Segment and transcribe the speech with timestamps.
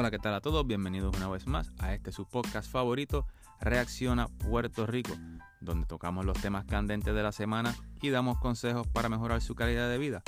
[0.00, 0.66] Hola, ¿qué tal a todos?
[0.66, 3.26] Bienvenidos una vez más a este su podcast favorito,
[3.60, 5.12] Reacciona Puerto Rico,
[5.60, 9.90] donde tocamos los temas candentes de la semana y damos consejos para mejorar su calidad
[9.90, 10.22] de vida.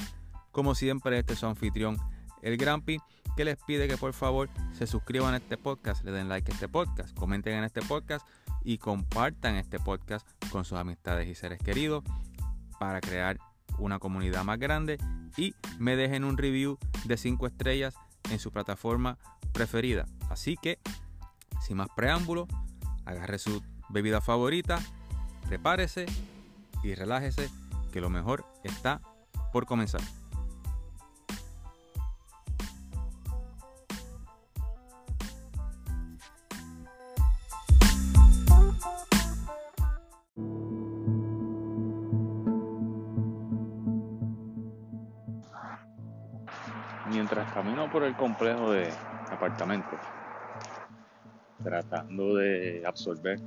[0.50, 1.96] Como siempre, este es su anfitrión,
[2.42, 2.98] el Grampi,
[3.34, 6.54] que les pide que por favor se suscriban a este podcast, le den like a
[6.54, 8.28] este podcast, comenten en este podcast
[8.62, 12.04] y compartan este podcast con sus amistades y seres queridos
[12.78, 13.38] para crear
[13.78, 14.98] una comunidad más grande
[15.38, 17.94] y me dejen un review de 5 estrellas
[18.30, 19.18] en su plataforma
[19.52, 20.06] preferida.
[20.30, 20.78] Así que,
[21.60, 22.48] sin más preámbulo,
[23.04, 24.80] agarre su bebida favorita,
[25.46, 26.06] prepárese
[26.82, 27.50] y relájese
[27.92, 29.00] que lo mejor está
[29.52, 30.00] por comenzar.
[47.10, 48.90] Mientras camino por el complejo de
[49.32, 49.98] apartamentos,
[51.62, 53.40] tratando de absorber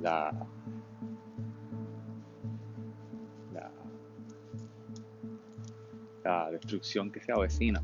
[0.00, 0.32] la,
[3.52, 3.70] la,
[6.24, 7.82] la destrucción que se avecina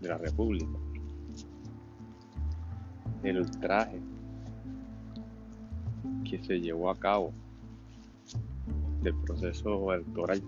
[0.00, 0.78] de la República,
[3.22, 4.00] el ultraje
[6.28, 7.32] que se llevó a cabo
[9.02, 10.42] del proceso electoral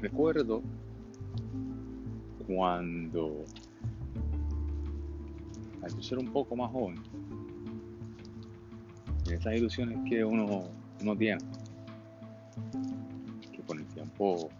[0.00, 0.62] recuerdo
[2.46, 3.44] cuando
[5.82, 6.96] al ser un poco más joven,
[9.30, 10.64] esas ilusiones que uno,
[11.00, 11.40] uno tiene,
[13.52, 14.50] que con el tiempo,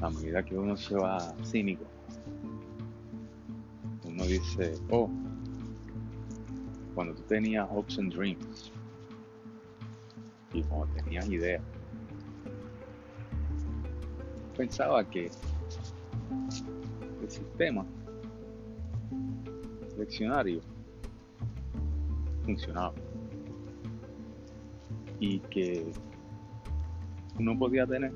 [0.00, 1.84] a medida que uno se va cínico,
[4.04, 5.10] uno dice, oh,
[6.94, 8.72] cuando tú tenías hopes and dreams,
[10.52, 11.62] y cuando tenías ideas,
[14.60, 15.30] pensaba que
[17.22, 17.82] el sistema
[19.96, 20.60] leccionario
[22.44, 22.92] funcionaba
[25.18, 25.90] y que
[27.38, 28.12] uno podía tener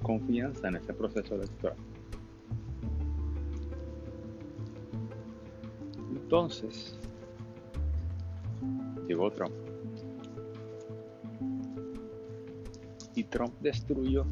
[0.00, 1.76] confianza en ese proceso electoral.
[6.14, 6.96] Entonces,
[9.08, 9.65] llegó Trump.
[13.30, 14.24] Trump destruyó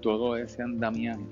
[0.00, 1.26] todo ese andamiaje,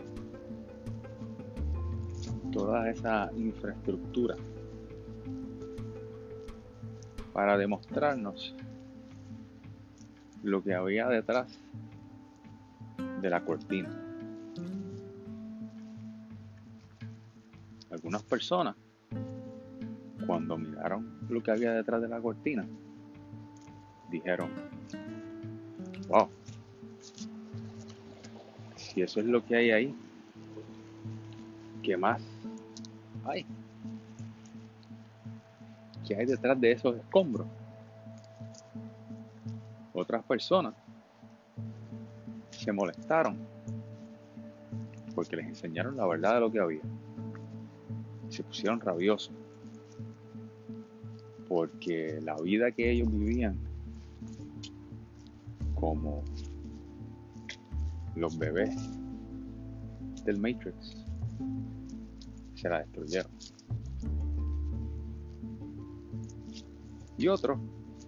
[2.53, 4.37] toda esa infraestructura
[7.33, 8.55] para demostrarnos
[10.43, 11.59] lo que había detrás
[13.21, 13.91] de la cortina.
[17.91, 18.77] Algunas personas,
[20.27, 22.67] cuando miraron lo que había detrás de la cortina,
[24.11, 24.51] dijeron,
[26.09, 26.29] wow,
[28.77, 29.95] si eso es lo que hay ahí,
[31.83, 32.23] ¿qué más
[33.25, 33.45] hay?
[36.07, 37.47] ¿Qué hay detrás de esos escombros?
[39.93, 40.75] Otras personas
[42.51, 43.39] se molestaron
[45.15, 46.83] porque les enseñaron la verdad de lo que había.
[48.29, 49.33] Se pusieron rabiosos
[51.49, 53.57] porque la vida que ellos vivían
[55.77, 56.25] como
[58.17, 58.75] los bebés
[60.25, 61.07] del Matrix
[62.55, 63.31] se la destruyeron.
[67.19, 67.59] Y otros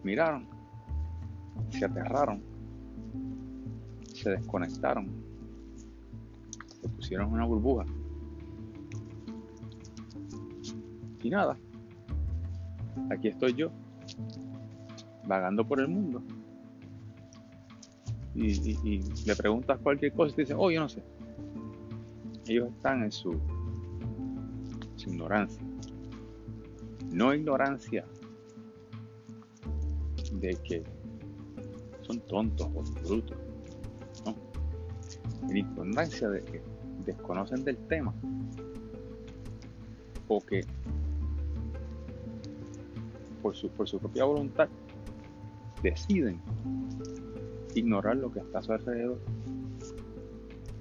[0.02, 0.46] miraron,
[1.70, 2.42] se aterraron,
[4.12, 5.08] se desconectaron,
[6.80, 7.84] se pusieron una burbuja.
[11.22, 11.56] Y nada,
[13.10, 13.70] aquí estoy yo,
[15.26, 16.22] vagando por el mundo
[18.38, 21.02] y, le preguntas cualquier cosa y te dicen, oh, yo no sé.
[22.46, 23.38] Ellos están en su,
[25.06, 25.62] ignorancia.
[27.10, 28.04] No ignorancia
[30.32, 30.82] de que
[32.02, 33.36] son tontos o brutos.
[34.24, 35.56] ¿no?
[35.56, 36.62] ignorancia de que
[37.06, 38.12] desconocen del tema
[40.28, 40.60] o que
[43.40, 44.68] por su, por su propia voluntad
[45.82, 46.40] deciden
[47.78, 49.18] ignorar lo que está a su alrededor,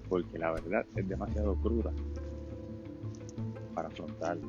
[0.09, 1.93] porque la verdad es demasiado cruda
[3.73, 4.47] para afrontarlo.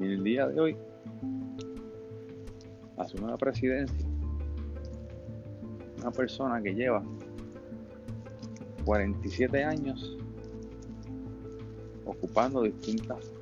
[0.00, 0.76] Y en el día de hoy
[2.96, 4.06] asume la presidencia
[6.04, 7.02] una persona que lleva
[8.84, 10.18] 47 años
[12.04, 13.32] ocupando distintas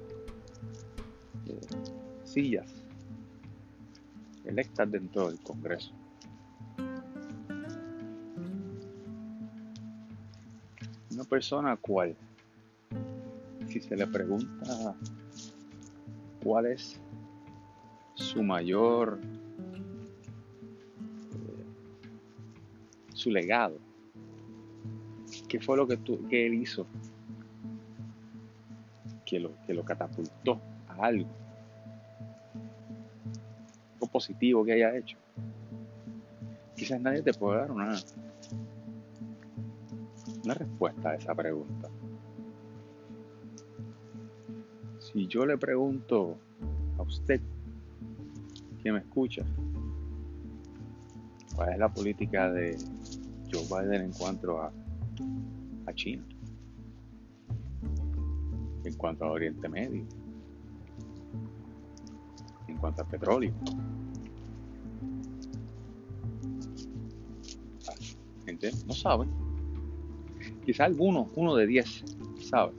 [1.46, 1.58] eh,
[2.22, 2.81] sillas
[4.44, 5.92] electas dentro del Congreso.
[11.10, 12.16] Una persona cual,
[13.68, 14.94] si se le pregunta
[16.42, 16.98] cuál es
[18.14, 19.18] su mayor,
[21.32, 21.64] eh,
[23.14, 23.78] su legado,
[25.48, 25.98] qué fue lo que,
[26.28, 26.86] que él hizo
[29.26, 31.41] que lo, que lo catapultó a algo
[34.12, 35.16] positivo que haya hecho.
[36.76, 37.96] Quizás nadie te puede dar una,
[40.44, 41.88] una respuesta a esa pregunta.
[44.98, 46.36] Si yo le pregunto
[46.98, 47.40] a usted
[48.82, 49.44] que me escucha,
[51.54, 52.76] ¿cuál es la política de
[53.52, 54.72] Joe Biden en cuanto a,
[55.86, 56.24] a China?
[58.84, 60.04] en cuanto al Oriente Medio,
[62.68, 63.52] en cuanto al petróleo.
[68.86, 69.30] No saben.
[70.64, 72.04] Quizá alguno, uno de diez,
[72.40, 72.72] sabe.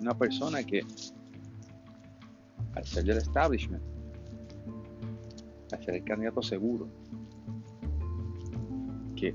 [0.00, 0.84] Una persona que,
[2.74, 3.82] al ser del establishment,
[5.72, 6.88] al ser el candidato seguro,
[9.16, 9.34] que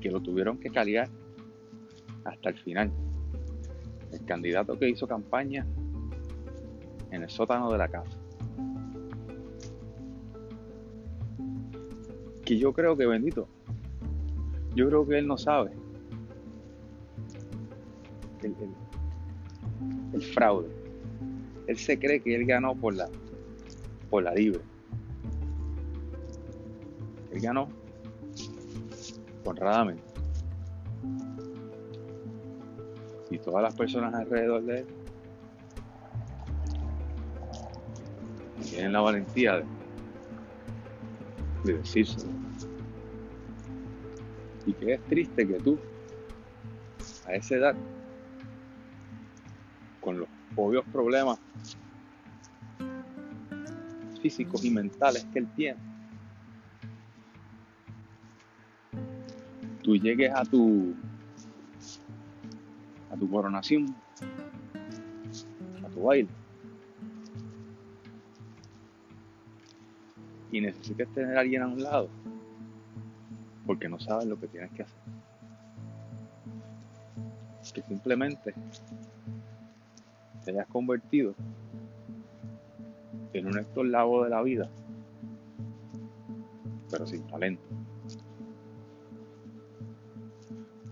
[0.00, 1.08] que lo tuvieron que caliar
[2.24, 2.90] hasta el final.
[4.10, 5.66] El candidato que hizo campaña
[7.10, 8.19] en el sótano de la casa.
[12.50, 13.46] Que yo creo que bendito,
[14.74, 15.70] yo creo que él no sabe
[20.12, 20.68] el, fraude.
[21.68, 23.08] Él se cree que él ganó por la,
[24.10, 24.62] por la libre.
[27.30, 27.68] Él ganó
[29.44, 30.02] honradamente.
[33.30, 34.86] Y todas las personas alrededor de él
[38.68, 39.79] tienen la valentía de,
[41.64, 42.32] de decírselo.
[44.66, 45.78] Y que es triste que tú,
[47.26, 47.76] a esa edad,
[50.00, 51.38] con los obvios problemas
[54.20, 55.78] físicos y mentales que él tiene,
[59.82, 60.94] tú llegues a tu
[63.10, 63.94] a tu coronación,
[65.84, 66.28] a tu baile,
[70.52, 72.08] y necesites tener a alguien a un lado,
[73.66, 75.00] porque no sabes lo que tienes que hacer.
[77.72, 78.52] Que simplemente
[80.44, 81.34] te hayas convertido
[83.32, 84.68] en un esclavo de la vida,
[86.90, 87.62] pero sin talento.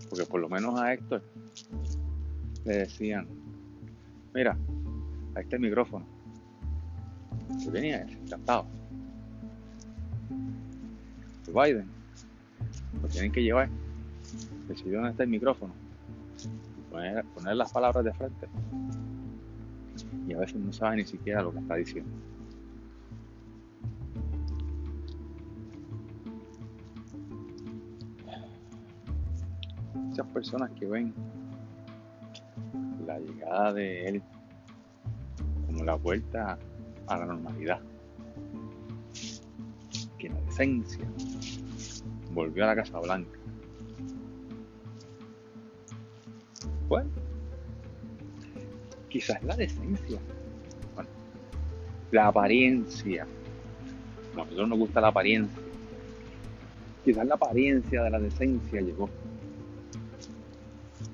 [0.09, 1.21] Porque por lo menos a Héctor
[2.63, 3.27] le decían,
[4.33, 4.57] mira,
[5.35, 6.05] ahí está el micrófono.
[7.61, 8.17] Que venía él,
[11.53, 11.87] Biden,
[13.01, 13.69] lo tienen que llevar.
[14.67, 15.73] Decidió dónde está el micrófono.
[16.91, 18.47] Poner, las palabras de frente.
[20.27, 22.11] Y a veces no sabe ni siquiera lo que está diciendo.
[30.39, 31.13] personas que ven
[33.05, 34.23] la llegada de él
[35.65, 36.57] como la vuelta
[37.07, 37.81] a la normalidad.
[42.33, 43.39] Volvió a la Casa Blanca.
[46.89, 47.09] Bueno,
[49.07, 50.19] quizás la decencia,
[50.95, 51.09] bueno,
[52.11, 53.25] la apariencia.
[54.33, 55.61] A nosotros nos gusta la apariencia.
[57.05, 59.09] Quizás la apariencia de la decencia llegó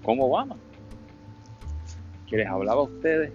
[0.02, 0.56] ¿Cómo Obama,
[2.28, 3.32] que les hablaba a ustedes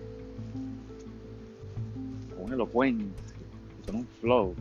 [2.36, 3.06] con elocuencia,
[3.86, 4.54] con un flow,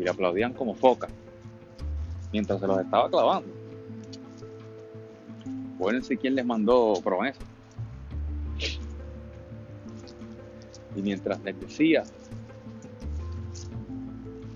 [0.00, 1.08] y le aplaudían como foca
[2.32, 3.52] mientras se los estaba clavando.
[5.74, 7.40] Acuérdense quién les mandó promesa.
[10.96, 12.04] Y mientras les decía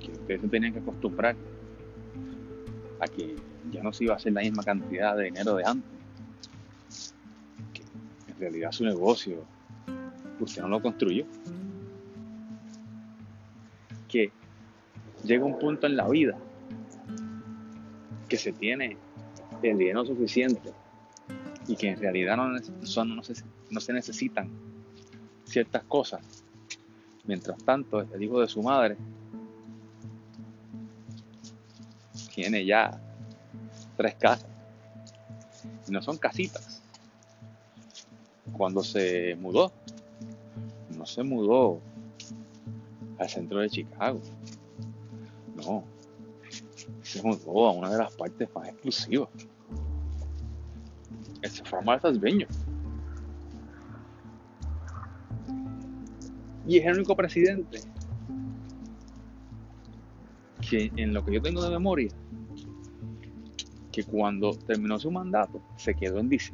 [0.01, 1.37] que ustedes se tenían que acostumbrar
[3.01, 3.37] a que
[3.71, 7.15] ya no se iba a hacer la misma cantidad de dinero de antes.
[7.75, 7.83] Que
[8.33, 9.45] en realidad su negocio
[10.41, 11.27] usted no lo construyó.
[14.09, 14.33] Que
[15.25, 16.37] llega un punto en la vida
[18.29, 18.97] que se tiene
[19.63, 20.73] el dinero suficiente
[21.67, 23.35] y que en realidad no, son, no, se,
[23.71, 24.51] no se necesitan
[25.45, 26.21] ciertas cosas.
[27.25, 28.97] Mientras tanto, el hijo de su madre
[32.35, 33.01] tiene ya
[33.97, 34.49] tres casas.
[35.89, 36.83] Y no son casitas.
[38.53, 39.73] cuando se mudó.
[40.97, 41.81] No se mudó
[43.19, 44.21] al centro de Chicago.
[45.65, 45.85] No.
[47.03, 49.29] Se mudó a una de las partes más exclusivas.
[51.43, 52.49] Se fue a.
[56.67, 57.81] Y es el único presidente
[60.69, 62.11] que en lo que yo tengo de memoria,
[63.93, 66.53] que cuando terminó su mandato se quedó en DC.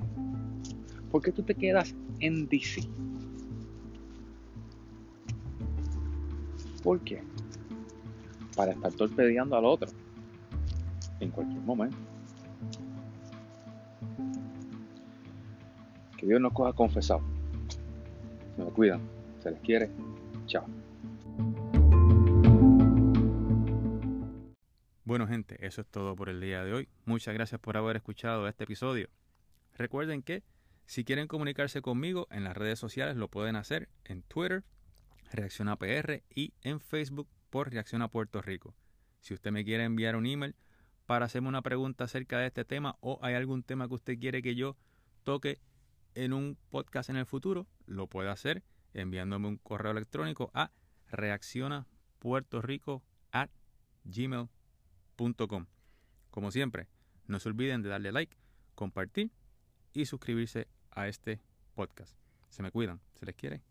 [1.10, 2.82] ¿Por qué tú te quedas en DC?
[6.82, 7.22] ¿Por qué?
[8.60, 9.88] Para estar torpedeando al otro
[11.18, 11.96] en cualquier momento.
[16.18, 17.22] Que Dios nos coja confesado.
[18.56, 19.00] Se me cuidan.
[19.42, 19.90] Se les quiere.
[20.44, 20.66] Chao.
[25.04, 26.88] Bueno gente, eso es todo por el día de hoy.
[27.06, 29.08] Muchas gracias por haber escuchado este episodio.
[29.72, 30.42] Recuerden que
[30.84, 34.64] si quieren comunicarse conmigo en las redes sociales lo pueden hacer en Twitter,
[35.32, 38.74] Reacciona PR y en Facebook por Reacciona Puerto Rico.
[39.20, 40.56] Si usted me quiere enviar un email
[41.06, 44.42] para hacerme una pregunta acerca de este tema o hay algún tema que usted quiere
[44.42, 44.76] que yo
[45.24, 45.60] toque
[46.14, 48.62] en un podcast en el futuro, lo puede hacer
[48.94, 50.70] enviándome un correo electrónico a
[51.10, 53.02] reaccionapuertorico
[53.32, 53.50] at
[54.04, 55.66] gmail.com.
[56.30, 56.88] Como siempre,
[57.26, 58.36] no se olviden de darle like,
[58.74, 59.30] compartir
[59.92, 61.40] y suscribirse a este
[61.74, 62.16] podcast.
[62.48, 63.69] Se me cuidan, se les quiere.